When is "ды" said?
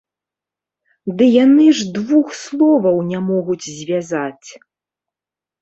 1.19-1.27